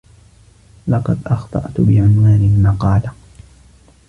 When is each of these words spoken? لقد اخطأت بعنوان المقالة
لقد 0.87 1.19
اخطأت 1.27 1.81
بعنوان 1.81 2.55
المقالة 2.57 3.13